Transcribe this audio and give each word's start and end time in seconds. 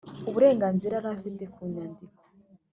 uburenganzira 0.29 0.93
yari 0.95 1.09
afite 1.15 1.43
ku 1.53 1.59
nyandiko 1.71 2.21